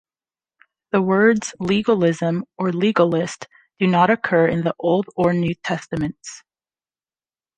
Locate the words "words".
1.03-1.53